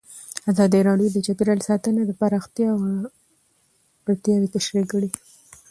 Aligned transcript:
ازادي 0.51 0.79
راډیو 0.89 1.09
د 1.13 1.17
چاپیریال 1.25 1.59
ساتنه 1.69 2.01
د 2.05 2.11
پراختیا 2.19 2.69
اړتیاوې 4.09 4.47
تشریح 4.55 4.85
کړي. 4.91 5.09